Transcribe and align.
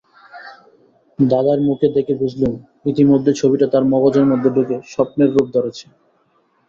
দাদার 1.19 1.59
মুখ 1.59 1.79
দেখে 1.95 2.13
বুঝলুম, 2.21 2.53
ইতিমধ্যে 2.85 3.31
ছবিটা 3.39 3.65
তাঁর 3.67 3.83
মগজের 3.93 4.25
মধ্যে 4.31 4.49
ঢুকে 4.55 4.77
স্বপ্নের 4.93 5.29
রূপ 5.31 5.47
ধরেছে। 5.55 5.85